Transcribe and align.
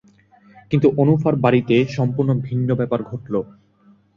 কিন্তু 0.71 0.87
অনুফার 0.97 1.35
বাড়িতে 1.35 1.75
সম্পূর্ণ 1.95 2.29
ভিন্ন 2.43 2.69
ব্যাপার 2.75 2.99
ঘটল। 3.03 3.33